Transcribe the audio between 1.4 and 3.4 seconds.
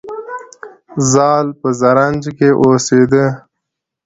په زرنج کې اوسیده